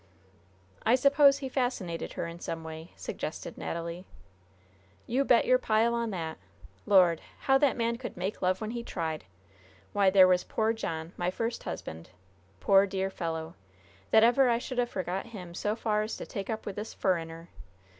[0.83, 4.07] "I suppose he fascinated her in some way," suggested Natalie.
[5.05, 6.39] "You bet your pile on that.
[6.87, 7.21] Lord!
[7.41, 9.25] how that man could make love when he tried!
[9.93, 12.09] Why, there was poor John, my first husband,
[12.59, 13.53] poor, dear fellow!
[14.09, 16.95] that ever I should have forgot him so far as to take up with this
[16.95, 17.49] furriner!